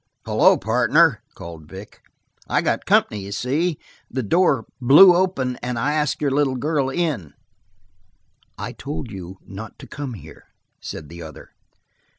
[0.25, 2.01] "Hello, partner," called Vic.
[2.47, 3.77] "I got company, you see.
[4.09, 7.35] The door blew open and I asked your little girl in."
[8.57, 10.45] "I told you not to come here,"
[10.81, 11.51] said the other.